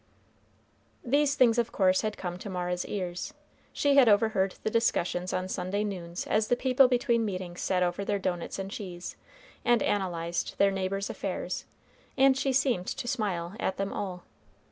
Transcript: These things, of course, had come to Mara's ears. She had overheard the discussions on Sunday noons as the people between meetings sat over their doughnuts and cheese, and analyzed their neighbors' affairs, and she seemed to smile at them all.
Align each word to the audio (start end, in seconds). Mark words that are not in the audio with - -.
These 1.05 1.35
things, 1.35 1.59
of 1.59 1.71
course, 1.71 2.01
had 2.01 2.17
come 2.17 2.39
to 2.39 2.49
Mara's 2.49 2.87
ears. 2.87 3.35
She 3.71 3.97
had 3.97 4.09
overheard 4.09 4.55
the 4.63 4.71
discussions 4.71 5.31
on 5.31 5.47
Sunday 5.47 5.83
noons 5.83 6.25
as 6.25 6.47
the 6.47 6.55
people 6.55 6.87
between 6.87 7.23
meetings 7.23 7.61
sat 7.61 7.83
over 7.83 8.03
their 8.03 8.17
doughnuts 8.17 8.57
and 8.57 8.71
cheese, 8.71 9.15
and 9.63 9.83
analyzed 9.83 10.55
their 10.57 10.71
neighbors' 10.71 11.11
affairs, 11.11 11.65
and 12.17 12.35
she 12.35 12.51
seemed 12.51 12.87
to 12.87 13.07
smile 13.07 13.53
at 13.59 13.77
them 13.77 13.93
all. 13.93 14.23